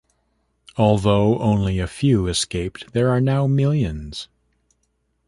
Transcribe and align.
Although 0.77 1.37
only 1.37 1.77
a 1.77 1.85
few 1.85 2.25
escaped, 2.25 2.91
there 2.93 3.09
are 3.09 3.21
now 3.21 3.45
millions. 3.45 4.27